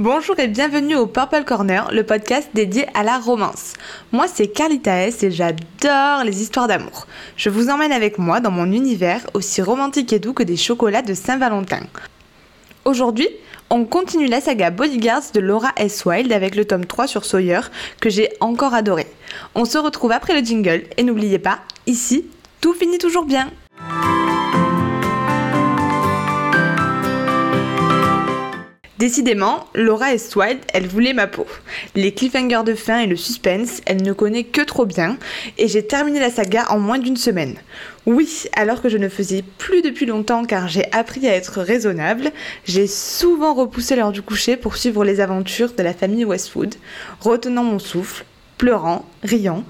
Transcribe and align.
Bonjour 0.00 0.38
et 0.38 0.48
bienvenue 0.48 0.96
au 0.96 1.06
Purple 1.06 1.44
Corner, 1.44 1.90
le 1.92 2.04
podcast 2.04 2.48
dédié 2.54 2.86
à 2.94 3.02
la 3.02 3.18
romance. 3.18 3.74
Moi 4.12 4.28
c'est 4.28 4.48
Carlita 4.48 5.06
S 5.06 5.22
et 5.22 5.30
j'adore 5.30 6.24
les 6.24 6.40
histoires 6.40 6.68
d'amour. 6.68 7.06
Je 7.36 7.50
vous 7.50 7.68
emmène 7.68 7.92
avec 7.92 8.16
moi 8.16 8.40
dans 8.40 8.50
mon 8.50 8.72
univers 8.72 9.20
aussi 9.34 9.60
romantique 9.60 10.14
et 10.14 10.18
doux 10.18 10.32
que 10.32 10.42
des 10.42 10.56
chocolats 10.56 11.02
de 11.02 11.12
Saint-Valentin. 11.12 11.82
Aujourd'hui, 12.86 13.28
on 13.68 13.84
continue 13.84 14.26
la 14.26 14.40
saga 14.40 14.70
Bodyguards 14.70 15.32
de 15.34 15.40
Laura 15.40 15.72
S. 15.76 16.06
Wilde 16.06 16.32
avec 16.32 16.56
le 16.56 16.64
tome 16.64 16.86
3 16.86 17.06
sur 17.06 17.26
Sawyer 17.26 17.60
que 18.00 18.08
j'ai 18.08 18.30
encore 18.40 18.72
adoré. 18.72 19.06
On 19.54 19.66
se 19.66 19.76
retrouve 19.76 20.12
après 20.12 20.32
le 20.32 20.42
jingle 20.42 20.84
et 20.96 21.02
n'oubliez 21.02 21.38
pas, 21.38 21.58
ici, 21.86 22.24
tout 22.62 22.72
finit 22.72 22.96
toujours 22.96 23.26
bien. 23.26 23.50
Décidément, 29.00 29.64
Laura 29.74 30.12
est 30.12 30.36
Wilde, 30.36 30.60
elle 30.74 30.86
voulait 30.86 31.14
ma 31.14 31.26
peau. 31.26 31.46
Les 31.94 32.12
cliffhangers 32.12 32.64
de 32.66 32.74
fin 32.74 33.00
et 33.00 33.06
le 33.06 33.16
suspense, 33.16 33.80
elle 33.86 34.02
ne 34.02 34.12
connaît 34.12 34.44
que 34.44 34.60
trop 34.60 34.84
bien, 34.84 35.16
et 35.56 35.68
j'ai 35.68 35.86
terminé 35.86 36.20
la 36.20 36.28
saga 36.28 36.66
en 36.68 36.78
moins 36.78 36.98
d'une 36.98 37.16
semaine. 37.16 37.54
Oui, 38.04 38.44
alors 38.52 38.82
que 38.82 38.90
je 38.90 38.98
ne 38.98 39.08
faisais 39.08 39.42
plus 39.56 39.80
depuis 39.80 40.04
longtemps 40.04 40.44
car 40.44 40.68
j'ai 40.68 40.84
appris 40.92 41.26
à 41.26 41.34
être 41.34 41.62
raisonnable, 41.62 42.30
j'ai 42.66 42.86
souvent 42.86 43.54
repoussé 43.54 43.96
l'heure 43.96 44.12
du 44.12 44.20
coucher 44.20 44.58
pour 44.58 44.76
suivre 44.76 45.02
les 45.02 45.20
aventures 45.20 45.72
de 45.72 45.82
la 45.82 45.94
famille 45.94 46.26
Westwood, 46.26 46.74
retenant 47.20 47.64
mon 47.64 47.78
souffle, 47.78 48.26
pleurant, 48.58 49.06
riant, 49.22 49.64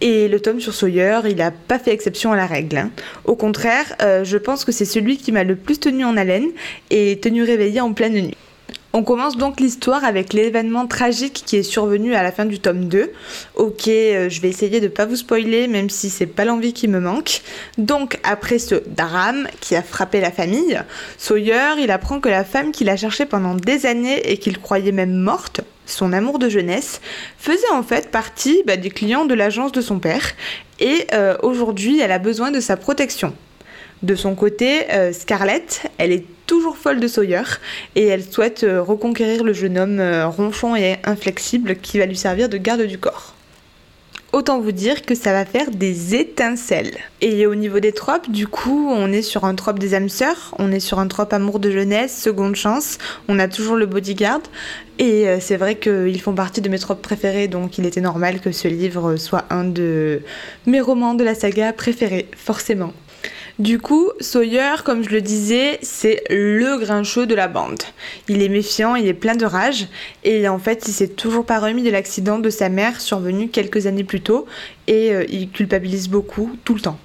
et 0.00 0.28
le 0.28 0.38
tome 0.38 0.60
sur 0.60 0.74
Sawyer, 0.74 1.22
il 1.24 1.38
n'a 1.38 1.50
pas 1.50 1.80
fait 1.80 1.92
exception 1.92 2.30
à 2.30 2.36
la 2.36 2.46
règle. 2.46 2.76
Hein. 2.76 2.90
Au 3.24 3.34
contraire, 3.34 3.96
euh, 4.00 4.22
je 4.22 4.38
pense 4.38 4.64
que 4.64 4.70
c'est 4.70 4.84
celui 4.84 5.16
qui 5.16 5.32
m'a 5.32 5.42
le 5.42 5.56
plus 5.56 5.80
tenu 5.80 6.04
en 6.04 6.16
haleine 6.16 6.50
et 6.90 7.18
tenu 7.18 7.42
réveillé 7.42 7.80
en 7.80 7.92
pleine 7.92 8.12
nuit. 8.12 8.36
On 8.98 9.02
commence 9.02 9.36
donc 9.36 9.60
l'histoire 9.60 10.06
avec 10.06 10.32
l'événement 10.32 10.86
tragique 10.86 11.42
qui 11.44 11.56
est 11.56 11.62
survenu 11.62 12.14
à 12.14 12.22
la 12.22 12.32
fin 12.32 12.46
du 12.46 12.60
tome 12.60 12.86
2. 12.86 13.12
Ok, 13.56 13.88
euh, 13.88 14.30
je 14.30 14.40
vais 14.40 14.48
essayer 14.48 14.80
de 14.80 14.86
ne 14.86 14.90
pas 14.90 15.04
vous 15.04 15.16
spoiler, 15.16 15.68
même 15.68 15.90
si 15.90 16.08
c'est 16.08 16.24
pas 16.24 16.46
l'envie 16.46 16.72
qui 16.72 16.88
me 16.88 16.98
manque. 16.98 17.42
Donc, 17.76 18.18
après 18.22 18.58
ce 18.58 18.76
drame 18.86 19.48
qui 19.60 19.76
a 19.76 19.82
frappé 19.82 20.18
la 20.18 20.30
famille, 20.30 20.80
Sawyer, 21.18 21.74
il 21.78 21.90
apprend 21.90 22.20
que 22.20 22.30
la 22.30 22.42
femme 22.42 22.72
qu'il 22.72 22.88
a 22.88 22.96
cherchée 22.96 23.26
pendant 23.26 23.54
des 23.54 23.84
années 23.84 24.32
et 24.32 24.38
qu'il 24.38 24.58
croyait 24.58 24.92
même 24.92 25.12
morte, 25.12 25.60
son 25.84 26.14
amour 26.14 26.38
de 26.38 26.48
jeunesse, 26.48 27.02
faisait 27.36 27.70
en 27.74 27.82
fait 27.82 28.10
partie 28.10 28.62
bah, 28.66 28.78
des 28.78 28.88
clients 28.88 29.26
de 29.26 29.34
l'agence 29.34 29.72
de 29.72 29.82
son 29.82 29.98
père. 29.98 30.24
Et 30.80 31.06
euh, 31.12 31.36
aujourd'hui, 31.42 32.00
elle 32.00 32.12
a 32.12 32.18
besoin 32.18 32.50
de 32.50 32.60
sa 32.60 32.78
protection. 32.78 33.34
De 34.02 34.14
son 34.14 34.34
côté, 34.34 34.90
euh, 34.90 35.12
Scarlett, 35.12 35.90
elle 35.98 36.12
est 36.12 36.24
toujours 36.56 36.78
folle 36.78 37.00
de 37.00 37.06
Sawyer 37.06 37.42
et 37.96 38.06
elle 38.06 38.24
souhaite 38.24 38.64
euh, 38.64 38.82
reconquérir 38.82 39.44
le 39.44 39.52
jeune 39.52 39.76
homme 39.76 40.00
euh, 40.00 40.26
ronchon 40.26 40.74
et 40.74 40.96
inflexible 41.04 41.76
qui 41.76 41.98
va 41.98 42.06
lui 42.06 42.16
servir 42.16 42.48
de 42.48 42.56
garde 42.56 42.80
du 42.80 42.96
corps. 42.96 43.34
Autant 44.32 44.58
vous 44.58 44.72
dire 44.72 45.02
que 45.02 45.14
ça 45.14 45.32
va 45.32 45.44
faire 45.44 45.70
des 45.70 46.14
étincelles. 46.14 46.96
Et 47.20 47.46
au 47.46 47.54
niveau 47.54 47.78
des 47.78 47.92
tropes, 47.92 48.30
du 48.30 48.46
coup, 48.46 48.88
on 48.90 49.12
est 49.12 49.20
sur 49.20 49.44
un 49.44 49.54
trope 49.54 49.78
des 49.78 49.92
âmes 49.94 50.08
sœurs, 50.08 50.54
on 50.58 50.72
est 50.72 50.80
sur 50.80 50.98
un 50.98 51.08
trope 51.08 51.34
amour 51.34 51.58
de 51.58 51.70
jeunesse, 51.70 52.18
seconde 52.18 52.56
chance, 52.56 52.96
on 53.28 53.38
a 53.38 53.48
toujours 53.48 53.76
le 53.76 53.84
bodyguard. 53.84 54.40
Et 54.98 55.28
euh, 55.28 55.38
c'est 55.40 55.58
vrai 55.58 55.74
qu'ils 55.74 56.20
font 56.22 56.34
partie 56.34 56.62
de 56.62 56.70
mes 56.70 56.78
tropes 56.78 57.02
préférés, 57.02 57.48
donc 57.48 57.76
il 57.76 57.84
était 57.84 58.00
normal 58.00 58.40
que 58.40 58.50
ce 58.50 58.66
livre 58.66 59.16
soit 59.16 59.44
un 59.50 59.64
de 59.64 60.22
mes 60.64 60.80
romans 60.80 61.12
de 61.12 61.22
la 61.22 61.34
saga 61.34 61.74
préférés, 61.74 62.28
forcément. 62.34 62.94
Du 63.58 63.78
coup, 63.78 64.10
Sawyer, 64.20 64.82
comme 64.84 65.02
je 65.02 65.08
le 65.08 65.22
disais, 65.22 65.78
c'est 65.80 66.22
le 66.28 66.76
grincheux 66.76 67.24
de 67.24 67.34
la 67.34 67.48
bande. 67.48 67.82
Il 68.28 68.42
est 68.42 68.50
méfiant, 68.50 68.96
il 68.96 69.06
est 69.06 69.14
plein 69.14 69.34
de 69.34 69.46
rage, 69.46 69.88
et 70.24 70.46
en 70.46 70.58
fait, 70.58 70.86
il 70.88 70.92
s'est 70.92 71.08
toujours 71.08 71.46
pas 71.46 71.58
remis 71.58 71.82
de 71.82 71.88
l'accident 71.90 72.38
de 72.38 72.50
sa 72.50 72.68
mère 72.68 73.00
survenu 73.00 73.48
quelques 73.48 73.86
années 73.86 74.04
plus 74.04 74.20
tôt, 74.20 74.44
et 74.88 75.10
euh, 75.10 75.24
il 75.30 75.48
culpabilise 75.48 76.10
beaucoup, 76.10 76.54
tout 76.64 76.74
le 76.74 76.80
temps. 76.80 76.98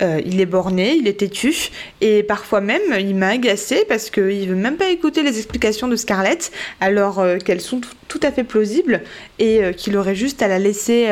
Euh, 0.00 0.22
il 0.24 0.40
est 0.40 0.46
borné, 0.46 0.94
il 0.94 1.06
est 1.06 1.20
têtu, 1.20 1.54
et 2.00 2.22
parfois 2.22 2.62
même 2.62 2.80
il 2.98 3.14
m'a 3.14 3.28
agacé 3.28 3.84
parce 3.86 4.08
qu'il 4.08 4.48
veut 4.48 4.54
même 4.54 4.78
pas 4.78 4.88
écouter 4.88 5.22
les 5.22 5.36
explications 5.36 5.86
de 5.86 5.96
Scarlett, 5.96 6.50
alors 6.80 7.18
euh, 7.18 7.36
qu'elles 7.36 7.60
sont 7.60 7.80
tout 7.80 7.90
à 8.22 8.32
fait 8.32 8.44
plausibles 8.44 9.02
et 9.38 9.62
euh, 9.62 9.72
qu'il 9.72 9.96
aurait 9.96 10.14
juste 10.14 10.42
à 10.42 10.48
la 10.48 10.58
laisser 10.58 11.08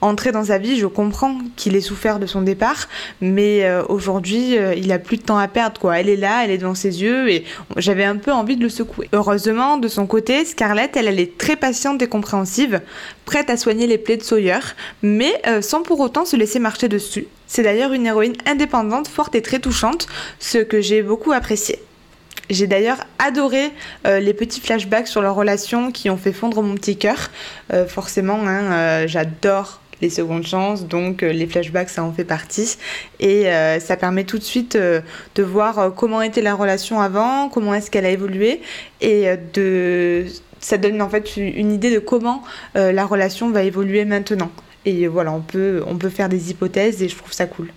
entrer 0.00 0.32
dans 0.32 0.44
sa 0.44 0.58
vie. 0.58 0.78
Je 0.78 0.86
comprends 0.86 1.38
qu'il 1.56 1.76
ait 1.76 1.80
souffert 1.80 2.18
de 2.18 2.26
son 2.26 2.42
départ, 2.42 2.88
mais 3.20 3.70
aujourd'hui 3.88 4.56
il 4.76 4.90
a 4.92 4.98
plus 4.98 5.16
de 5.18 5.22
temps 5.22 5.38
à 5.38 5.48
perdre. 5.48 5.80
Quoi. 5.80 5.98
Elle 5.98 6.08
est 6.08 6.16
là, 6.16 6.44
elle 6.44 6.50
est 6.50 6.58
devant 6.58 6.74
ses 6.74 7.02
yeux, 7.02 7.30
et 7.30 7.44
j'avais 7.76 8.04
un 8.04 8.16
peu 8.16 8.32
envie 8.32 8.56
de 8.56 8.62
le 8.62 8.68
secouer. 8.68 9.08
Heureusement, 9.12 9.76
de 9.76 9.88
son 9.88 10.06
côté, 10.06 10.44
Scarlett, 10.44 10.96
elle, 10.96 11.08
elle 11.08 11.20
est 11.20 11.38
très 11.38 11.56
patiente 11.56 12.02
et 12.02 12.08
compréhensive, 12.08 12.80
prête 13.24 13.50
à 13.50 13.56
soigner 13.56 13.86
les 13.86 13.98
plaies 13.98 14.16
de 14.16 14.22
Sawyer, 14.22 14.60
mais 15.02 15.40
sans 15.60 15.82
pour 15.82 16.00
autant 16.00 16.24
se 16.24 16.36
laisser 16.36 16.58
marcher 16.58 16.88
dessus. 16.88 17.26
C'est 17.46 17.62
d'ailleurs 17.62 17.92
une 17.92 18.06
héroïne 18.06 18.36
indépendante, 18.46 19.08
forte 19.08 19.34
et 19.34 19.42
très 19.42 19.58
touchante, 19.58 20.06
ce 20.38 20.58
que 20.58 20.80
j'ai 20.80 21.02
beaucoup 21.02 21.32
apprécié. 21.32 21.80
J'ai 22.50 22.66
d'ailleurs 22.66 22.98
adoré 23.20 23.70
euh, 24.06 24.18
les 24.18 24.34
petits 24.34 24.60
flashbacks 24.60 25.06
sur 25.06 25.22
leur 25.22 25.36
relation 25.36 25.92
qui 25.92 26.10
ont 26.10 26.16
fait 26.16 26.32
fondre 26.32 26.62
mon 26.62 26.74
petit 26.74 26.96
cœur. 26.96 27.30
Euh, 27.72 27.86
forcément, 27.86 28.40
hein, 28.44 28.72
euh, 28.72 29.06
j'adore 29.06 29.80
les 30.02 30.10
secondes 30.10 30.46
chances, 30.46 30.86
donc 30.86 31.20
les 31.20 31.46
flashbacks, 31.46 31.90
ça 31.90 32.02
en 32.02 32.10
fait 32.10 32.24
partie. 32.24 32.78
Et 33.20 33.44
ça 33.80 33.98
permet 33.98 34.24
tout 34.24 34.38
de 34.38 34.42
suite 34.42 34.74
de 34.74 35.42
voir 35.42 35.92
comment 35.94 36.22
était 36.22 36.40
la 36.40 36.54
relation 36.54 37.02
avant, 37.02 37.50
comment 37.50 37.74
est-ce 37.74 37.90
qu'elle 37.90 38.06
a 38.06 38.10
évolué, 38.10 38.62
et 39.02 39.26
de... 39.52 40.24
ça 40.58 40.78
donne 40.78 41.02
en 41.02 41.10
fait 41.10 41.36
une 41.36 41.70
idée 41.70 41.92
de 41.92 41.98
comment 41.98 42.42
la 42.74 43.04
relation 43.04 43.50
va 43.50 43.62
évoluer 43.62 44.06
maintenant. 44.06 44.50
Et 44.86 45.06
voilà, 45.06 45.32
on 45.32 45.42
peut, 45.42 45.82
on 45.86 45.96
peut 45.96 46.08
faire 46.08 46.30
des 46.30 46.50
hypothèses 46.50 47.02
et 47.02 47.08
je 47.10 47.16
trouve 47.16 47.34
ça 47.34 47.44
cool. 47.44 47.70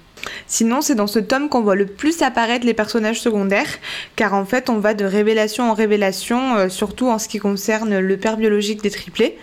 Sinon, 0.47 0.81
c'est 0.81 0.95
dans 0.95 1.07
ce 1.07 1.19
tome 1.19 1.49
qu'on 1.49 1.61
voit 1.61 1.75
le 1.75 1.85
plus 1.85 2.21
apparaître 2.21 2.65
les 2.65 2.73
personnages 2.73 3.21
secondaires, 3.21 3.79
car 4.15 4.33
en 4.33 4.45
fait, 4.45 4.69
on 4.69 4.77
va 4.77 4.93
de 4.93 5.05
révélation 5.05 5.69
en 5.69 5.73
révélation, 5.73 6.55
euh, 6.55 6.69
surtout 6.69 7.07
en 7.07 7.19
ce 7.19 7.27
qui 7.27 7.39
concerne 7.39 7.99
le 7.99 8.17
père 8.17 8.37
biologique 8.37 8.81
des 8.81 8.91
triplés. 8.91 9.37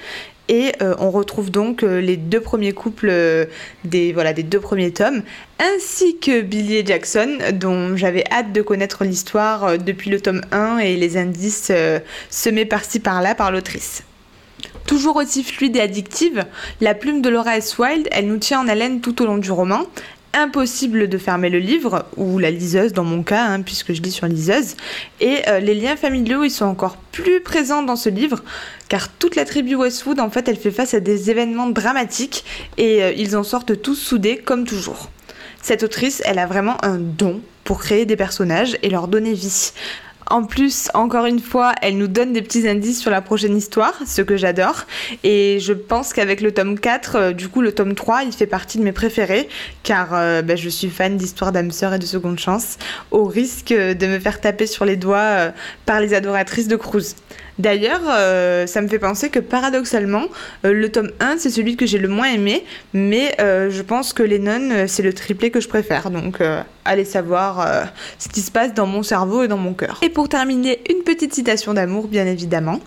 Et 0.48 0.72
euh, 0.82 0.96
on 0.98 1.10
retrouve 1.10 1.50
donc 1.50 1.84
euh, 1.84 2.00
les 2.00 2.16
deux 2.16 2.40
premiers 2.40 2.72
couples 2.72 3.12
des, 3.84 4.12
voilà, 4.12 4.32
des 4.32 4.42
deux 4.42 4.58
premiers 4.58 4.92
tomes, 4.92 5.22
ainsi 5.60 6.18
que 6.18 6.40
Billy 6.40 6.76
et 6.76 6.86
Jackson, 6.86 7.38
dont 7.52 7.96
j'avais 7.96 8.24
hâte 8.30 8.52
de 8.52 8.62
connaître 8.62 9.04
l'histoire 9.04 9.78
depuis 9.78 10.10
le 10.10 10.20
tome 10.20 10.42
1 10.50 10.78
et 10.78 10.96
les 10.96 11.16
indices 11.16 11.70
semés 12.30 12.64
par-ci 12.64 12.98
par-là 12.98 13.36
par 13.36 13.52
l'autrice. 13.52 14.02
Toujours 14.86 15.16
aussi 15.16 15.44
fluide 15.44 15.76
et 15.76 15.80
addictive, 15.80 16.44
la 16.80 16.94
plume 16.94 17.22
de 17.22 17.28
Laura 17.28 17.56
S. 17.56 17.78
Wilde, 17.78 18.08
elle 18.10 18.26
nous 18.26 18.38
tient 18.38 18.60
en 18.60 18.66
haleine 18.66 19.00
tout 19.00 19.22
au 19.22 19.26
long 19.26 19.38
du 19.38 19.52
roman. 19.52 19.82
Impossible 20.32 21.08
de 21.08 21.18
fermer 21.18 21.50
le 21.50 21.58
livre, 21.58 22.06
ou 22.16 22.38
la 22.38 22.52
liseuse 22.52 22.92
dans 22.92 23.02
mon 23.02 23.24
cas, 23.24 23.46
hein, 23.46 23.62
puisque 23.62 23.92
je 23.92 24.00
lis 24.00 24.12
sur 24.12 24.26
liseuse. 24.26 24.76
Et 25.20 25.38
euh, 25.48 25.58
les 25.58 25.74
liens 25.74 25.96
familiaux, 25.96 26.44
ils 26.44 26.50
sont 26.50 26.66
encore 26.66 26.96
plus 26.96 27.40
présents 27.40 27.82
dans 27.82 27.96
ce 27.96 28.08
livre, 28.08 28.44
car 28.88 29.08
toute 29.08 29.34
la 29.34 29.44
tribu 29.44 29.74
Westwood, 29.74 30.20
en 30.20 30.30
fait, 30.30 30.48
elle 30.48 30.56
fait 30.56 30.70
face 30.70 30.94
à 30.94 31.00
des 31.00 31.30
événements 31.30 31.68
dramatiques, 31.68 32.44
et 32.78 33.02
euh, 33.02 33.12
ils 33.16 33.36
en 33.36 33.42
sortent 33.42 33.82
tous 33.82 33.96
soudés, 33.96 34.36
comme 34.36 34.64
toujours. 34.64 35.10
Cette 35.62 35.82
autrice, 35.82 36.22
elle 36.24 36.38
a 36.38 36.46
vraiment 36.46 36.82
un 36.84 36.98
don 36.98 37.40
pour 37.64 37.80
créer 37.80 38.06
des 38.06 38.16
personnages 38.16 38.78
et 38.82 38.88
leur 38.88 39.08
donner 39.08 39.34
vie. 39.34 39.72
En 40.30 40.44
plus, 40.44 40.90
encore 40.94 41.26
une 41.26 41.40
fois, 41.40 41.74
elle 41.82 41.98
nous 41.98 42.06
donne 42.06 42.32
des 42.32 42.40
petits 42.40 42.68
indices 42.68 43.00
sur 43.00 43.10
la 43.10 43.20
prochaine 43.20 43.56
histoire, 43.56 43.94
ce 44.06 44.22
que 44.22 44.36
j'adore. 44.36 44.86
Et 45.24 45.58
je 45.58 45.72
pense 45.72 46.12
qu'avec 46.12 46.40
le 46.40 46.52
tome 46.52 46.78
4, 46.78 47.16
euh, 47.16 47.32
du 47.32 47.48
coup, 47.48 47.60
le 47.60 47.72
tome 47.72 47.96
3, 47.96 48.22
il 48.22 48.32
fait 48.32 48.46
partie 48.46 48.78
de 48.78 48.84
mes 48.84 48.92
préférés, 48.92 49.48
car 49.82 50.10
euh, 50.12 50.40
bah, 50.42 50.54
je 50.54 50.68
suis 50.68 50.88
fan 50.88 51.16
d'histoires 51.16 51.50
d'âme 51.50 51.72
sœur 51.72 51.94
et 51.94 51.98
de 51.98 52.06
seconde 52.06 52.38
chance, 52.38 52.78
au 53.10 53.24
risque 53.24 53.72
de 53.72 54.06
me 54.06 54.20
faire 54.20 54.40
taper 54.40 54.68
sur 54.68 54.84
les 54.84 54.94
doigts 54.94 55.18
euh, 55.18 55.50
par 55.84 56.00
les 56.00 56.14
adoratrices 56.14 56.68
de 56.68 56.76
Cruz. 56.76 57.16
D'ailleurs, 57.58 58.00
euh, 58.08 58.66
ça 58.66 58.80
me 58.80 58.88
fait 58.88 58.98
penser 58.98 59.30
que 59.30 59.38
paradoxalement, 59.38 60.24
euh, 60.64 60.72
le 60.72 60.90
tome 60.90 61.10
1, 61.20 61.38
c'est 61.38 61.50
celui 61.50 61.76
que 61.76 61.86
j'ai 61.86 61.98
le 61.98 62.08
moins 62.08 62.32
aimé, 62.32 62.64
mais 62.94 63.34
euh, 63.40 63.70
je 63.70 63.82
pense 63.82 64.12
que 64.12 64.22
Lennon, 64.22 64.86
c'est 64.86 65.02
le 65.02 65.12
triplé 65.12 65.50
que 65.50 65.60
je 65.60 65.68
préfère. 65.68 66.10
Donc, 66.10 66.38
allez 66.84 67.04
savoir 67.04 67.88
ce 68.18 68.28
qui 68.28 68.40
se 68.40 68.50
passe 68.50 68.74
dans 68.74 68.86
mon 68.86 69.02
cerveau 69.02 69.42
et 69.42 69.48
dans 69.48 69.58
mon 69.58 69.74
cœur. 69.74 69.98
Et 70.02 70.08
pour 70.08 70.28
terminer, 70.28 70.80
une 70.90 71.02
petite 71.02 71.34
citation 71.34 71.74
d'amour, 71.74 72.08
bien 72.08 72.26
évidemment. 72.26 72.80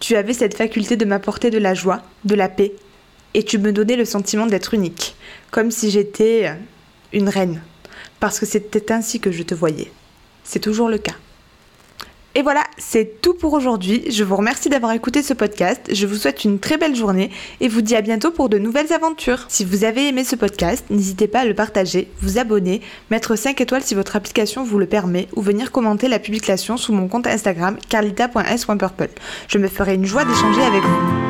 Tu 0.00 0.16
avais 0.16 0.32
cette 0.32 0.56
faculté 0.56 0.96
de 0.96 1.04
m'apporter 1.04 1.50
de 1.50 1.58
la 1.58 1.74
joie, 1.74 2.02
de 2.24 2.34
la 2.34 2.48
paix, 2.48 2.72
et 3.34 3.44
tu 3.44 3.58
me 3.58 3.72
donnais 3.72 3.96
le 3.96 4.04
sentiment 4.04 4.46
d'être 4.46 4.74
unique, 4.74 5.16
comme 5.50 5.70
si 5.70 5.90
j'étais 5.90 6.52
une 7.12 7.28
reine, 7.28 7.62
parce 8.20 8.38
que 8.38 8.46
c'était 8.46 8.92
ainsi 8.92 9.20
que 9.20 9.30
je 9.30 9.42
te 9.42 9.54
voyais. 9.54 9.92
C'est 10.44 10.58
toujours 10.58 10.88
le 10.88 10.98
cas. 10.98 11.14
Et 12.34 12.42
voilà, 12.42 12.64
c'est 12.78 13.20
tout 13.20 13.34
pour 13.34 13.52
aujourd'hui. 13.52 14.04
Je 14.10 14.24
vous 14.24 14.36
remercie 14.36 14.70
d'avoir 14.70 14.92
écouté 14.92 15.22
ce 15.22 15.34
podcast. 15.34 15.82
Je 15.92 16.06
vous 16.06 16.14
souhaite 16.14 16.44
une 16.44 16.58
très 16.58 16.78
belle 16.78 16.96
journée 16.96 17.30
et 17.60 17.68
vous 17.68 17.82
dis 17.82 17.94
à 17.94 18.00
bientôt 18.00 18.30
pour 18.30 18.48
de 18.48 18.58
nouvelles 18.58 18.92
aventures. 18.92 19.44
Si 19.48 19.64
vous 19.64 19.84
avez 19.84 20.08
aimé 20.08 20.24
ce 20.24 20.36
podcast, 20.36 20.86
n'hésitez 20.88 21.28
pas 21.28 21.40
à 21.40 21.44
le 21.44 21.54
partager, 21.54 22.08
vous 22.22 22.38
abonner, 22.38 22.80
mettre 23.10 23.36
5 23.36 23.60
étoiles 23.60 23.82
si 23.82 23.94
votre 23.94 24.16
application 24.16 24.64
vous 24.64 24.78
le 24.78 24.86
permet 24.86 25.28
ou 25.36 25.42
venir 25.42 25.70
commenter 25.70 26.08
la 26.08 26.18
publication 26.18 26.78
sous 26.78 26.94
mon 26.94 27.06
compte 27.06 27.26
Instagram 27.26 27.76
carlita.s.purple. 27.90 29.10
Je 29.48 29.58
me 29.58 29.68
ferai 29.68 29.94
une 29.94 30.06
joie 30.06 30.24
d'échanger 30.24 30.62
avec 30.62 30.82
vous. 30.82 31.21